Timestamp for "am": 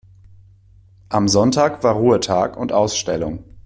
1.09-1.27